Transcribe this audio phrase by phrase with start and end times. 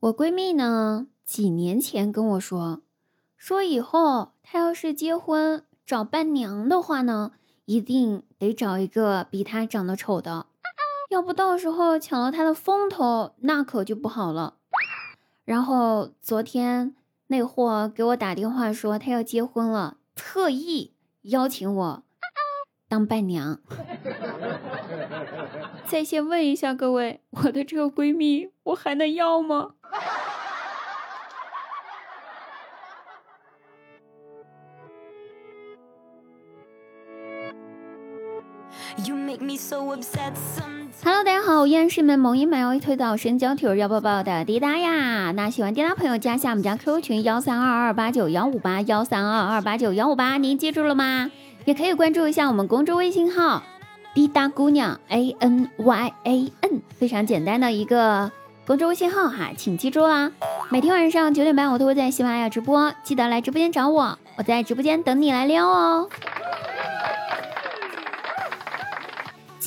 [0.00, 2.80] 我闺蜜呢，几年前跟我说，
[3.36, 7.32] 说以后她要是结婚找伴娘的话呢，
[7.66, 10.46] 一定得找一个比她长得丑的，
[11.10, 14.54] 要不到时候抢了她的风头，那可就不好了。
[15.44, 16.94] 然后昨天
[17.26, 22.02] 那货给我打电话说他要结婚了，特意邀请我
[22.88, 23.60] 当伴娘。
[25.84, 29.74] 在线问一下各位，我的这个闺蜜，我还能要吗
[41.04, 45.30] ？Hello，大家好，我依然是你们萌音满腰一推倒身娇体弱爆爆的滴答呀。
[45.32, 51.30] 那喜欢滴答朋友加下我们家 QQ 群幺三二二八九幺五八幺三二二八九幺五八，您记住了吗？
[51.64, 53.62] 也可以关注一下我们公众微信号
[54.14, 58.30] 滴答姑娘 A N Y A N，非常简单的一个
[58.66, 60.32] 公众微信号哈，请记住啦。
[60.68, 66.08] 每天晚上九点半我都会在喜马拉雅直播，记得来直播间找我，我在直播间等你来撩哦。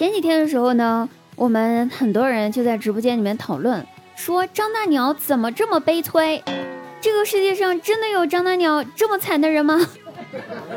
[0.00, 1.06] 前几天的时候呢，
[1.36, 6.42] 我们很多人就在直播间里面讨论，说张大鸟怎么这么悲催？
[7.02, 9.78] 这个世界上真的有张大鸟这么惨的人吗？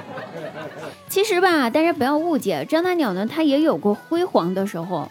[1.08, 5.10] 其实吧，大家不要误解，张大鸟呢，他也有过辉煌的时候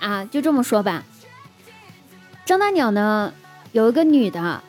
[0.00, 1.04] 啊，就这么说吧。
[2.46, 3.34] 张大鸟呢，
[3.72, 4.62] 有一个女的，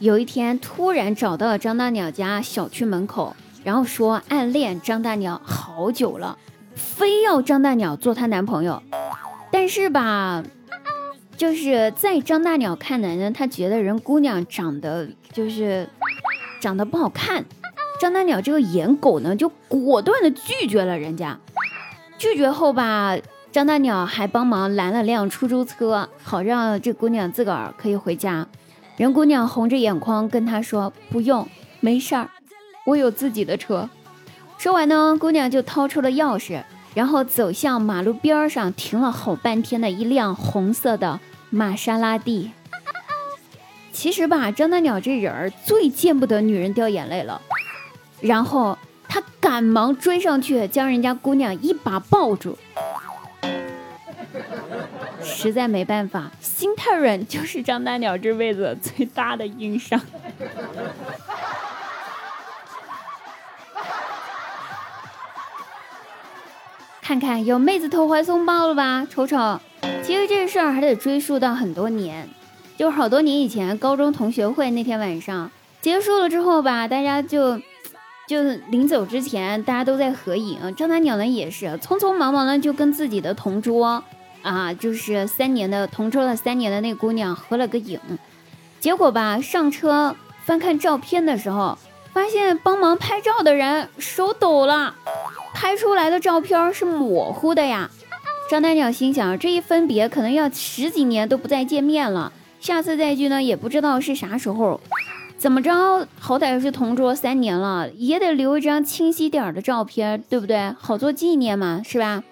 [0.00, 3.34] 有一天突然找到了张大鸟家小区门口，
[3.64, 6.36] 然后说暗恋张大鸟好久了。
[7.00, 8.82] 非要张大鸟做她男朋友，
[9.50, 10.44] 但是吧，
[11.34, 15.88] 就是在张大鸟看来呢，他觉得人姑娘长得就是
[16.60, 17.46] 长得不好看。
[17.98, 21.38] 张大鸟这个颜狗呢，就果断的拒绝了人家。
[22.18, 23.16] 拒绝后吧，
[23.50, 28.46] 张大鸟还帮忙拦了辆出租车，好让这姑娘自个儿可以回家。
[28.98, 31.48] 人姑娘红着眼眶跟他说：“不用，
[31.80, 32.28] 没事儿，
[32.84, 33.88] 我有自己的车。”
[34.58, 36.62] 说完呢，姑娘就掏出了钥匙，
[36.94, 41.20] 然后走向马路边上停了好半天的一辆红色的
[41.50, 42.50] 玛莎拉蒂。
[43.92, 47.40] 其实吧，张大鸟这人儿最见不得女人掉眼泪了。
[48.20, 48.78] 然后
[49.08, 52.56] 他赶忙追上去，将人家姑娘一把抱住。
[55.22, 60.00] 实在没办法，心太软就是张大鸟这辈子最大的硬伤。
[67.10, 69.04] 看看有妹子投怀送抱了吧？
[69.10, 69.58] 瞅瞅，
[70.00, 72.28] 其实这事儿还得追溯到很多年，
[72.78, 75.50] 就好多年以前高中同学会那天晚上
[75.80, 77.58] 结束了之后吧，大家就
[78.28, 80.72] 就临走之前，大家都在合影。
[80.76, 84.04] 张大鸟呢也是匆匆忙忙的就跟自己的同桌
[84.42, 87.98] 啊，就是三年的同桌了三年的那姑娘合了个影。
[88.78, 91.76] 结果吧，上车翻看照片的时候，
[92.12, 94.94] 发现帮忙拍照的人手抖了。
[95.60, 97.90] 拍出来的照片是模糊的呀，
[98.48, 104.80] 张大鸟心想，这一分别可能要十几年都不再见面了，下次再聚呢也不知道是啥时候。
[105.36, 110.74] 怎么着，好歹是同桌三年了，也得留一张清晰点的照片，对不对？
[110.78, 112.24] 好做纪念嘛，是吧？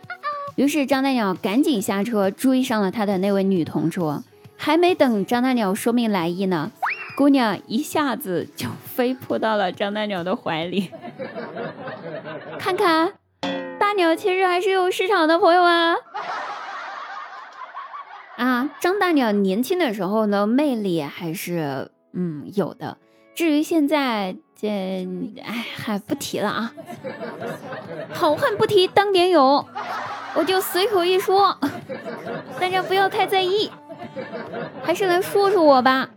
[0.57, 4.25] 于是张大鸟赶紧下车追上了他的那位女同桌，
[4.57, 6.71] 还没等张大鸟说明来意呢，
[7.15, 10.91] 姑娘一下子就飞扑到了张大鸟的怀里。
[12.59, 13.13] 看看，
[13.99, 15.97] 鸟其实还是有市场的，朋友们。
[18.37, 22.97] 啊，张大鸟年轻的时候呢，魅力还是嗯有的。
[23.35, 24.69] 至于现在这，
[25.45, 26.73] 哎，还不提了啊。
[28.15, 29.67] 好汉不提当年勇，
[30.35, 31.59] 我就随口一说，
[32.61, 33.73] 大家不要太在意。
[34.85, 36.09] 还是来说说我吧。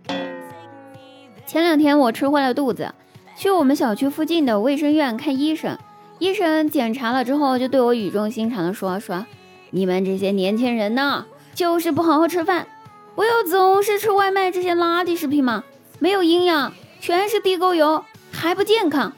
[1.48, 2.94] 前两天我吃坏了肚子，
[3.36, 5.76] 去我们小区附近的卫生院看医生。
[6.22, 9.26] 医生检查了之后，就对我语重心长的说：“说
[9.72, 12.68] 你们这些年轻人呢，就是不好好吃饭，
[13.16, 15.64] 不要总是吃外卖这些垃圾食品嘛，
[15.98, 19.12] 没有营养，全是地沟油，还不健康。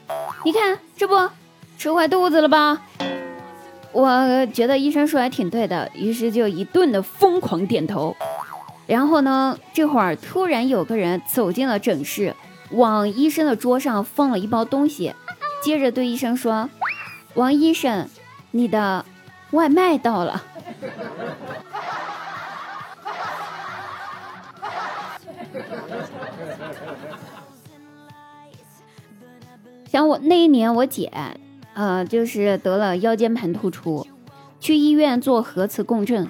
[0.46, 1.28] 你看这不
[1.76, 2.80] 吃坏肚子了吧？”
[3.92, 8.16] 我觉得医生说还挺对的，于是就一顿的疯狂点头。
[8.86, 12.34] 然后呢，这会儿突然有个人走进了诊室，
[12.70, 15.12] 往医生的桌上放了一包东西，
[15.62, 16.70] 接着对医生说。
[17.34, 18.08] 王医生，
[18.52, 19.04] 你的
[19.50, 20.42] 外卖到了。
[29.88, 31.12] 像我那一年，我姐，
[31.74, 34.06] 呃，就是得了腰间盘突出，
[34.58, 36.28] 去医院做核磁共振，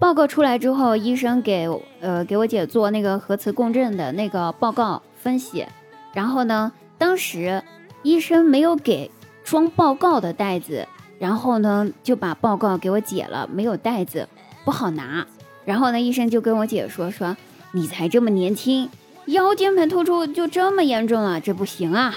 [0.00, 1.68] 报告出来之后，医生给
[2.00, 5.66] 呃给我姐做那个核磁共振的那个报告分析，
[6.12, 7.62] 然后呢，当时
[8.02, 9.10] 医生没有给
[9.48, 10.86] 装报告的袋子，
[11.18, 14.28] 然后呢就把报告给我姐了，没有袋子
[14.62, 15.26] 不好拿，
[15.64, 17.34] 然后呢医生就跟我姐说说
[17.72, 18.90] 你才这么年轻，
[19.24, 22.14] 腰间盘突出就这么严重了，这不行啊！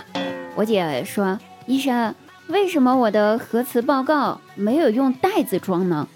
[0.56, 2.14] 我姐说医生
[2.48, 6.10] 为什么我的核磁报告没有用袋子装呢？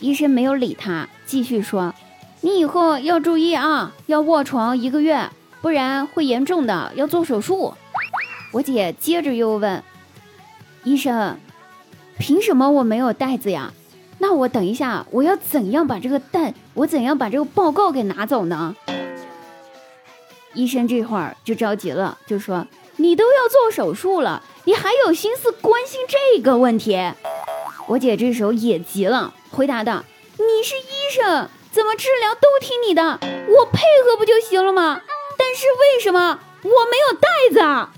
[0.00, 1.94] 医生没有理他，继续说
[2.42, 5.30] ：“你以后要注意啊，要卧床一个月，
[5.60, 7.74] 不然会严重的，要做手术。”
[8.52, 9.80] 我姐接着又问
[10.84, 11.38] ：“医生，
[12.18, 13.72] 凭什么我没有袋子呀？
[14.18, 18.74] 那我等一下我要怎样把这个袋，我怎样把这个报告给拿走呢？”
[20.54, 26.98] 医生这会儿就着急了，就说：“你都要做手术了，你还有心思关心这个问题？”
[27.88, 29.32] 我姐这时候也急了。
[29.50, 30.04] 回答道
[30.36, 35.00] ：“你是医生，怎么治疗都听你的，我配合不就行了吗？
[35.38, 37.92] 但是为什么我没有袋子啊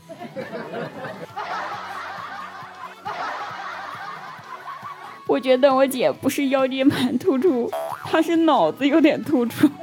[5.27, 7.71] 我觉得我姐不是腰间盘突出，
[8.05, 9.69] 她是脑子有点突出。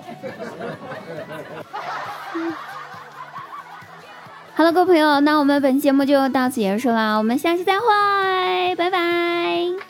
[4.54, 9.81] 好了，各位朋友，那我们本期节目就到此结束了，我们下期再会，拜拜。